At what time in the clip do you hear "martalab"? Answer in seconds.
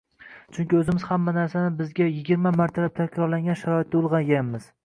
2.63-2.99